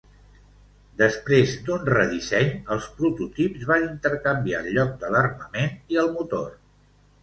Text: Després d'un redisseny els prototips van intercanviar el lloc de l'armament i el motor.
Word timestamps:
Després 1.01 1.53
d'un 1.67 1.85
redisseny 1.91 2.51
els 2.77 2.89
prototips 3.03 3.69
van 3.75 3.87
intercanviar 3.93 4.67
el 4.67 4.75
lloc 4.81 5.01
de 5.07 5.17
l'armament 5.17 5.75
i 5.97 6.05
el 6.07 6.15
motor. 6.21 6.55